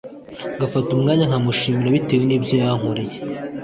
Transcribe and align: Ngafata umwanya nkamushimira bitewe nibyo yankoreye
Ngafata 0.55 0.89
umwanya 0.93 1.25
nkamushimira 1.29 1.93
bitewe 1.95 2.23
nibyo 2.25 2.55
yankoreye 2.63 3.19